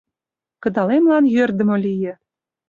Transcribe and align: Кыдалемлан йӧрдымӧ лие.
Кыдалемлан 0.61 1.25
йӧрдымӧ 1.33 1.75
лие. 1.83 2.13